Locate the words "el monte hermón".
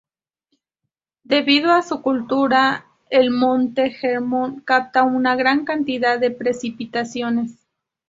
3.11-4.61